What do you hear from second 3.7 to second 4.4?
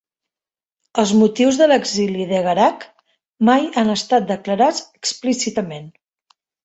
han estat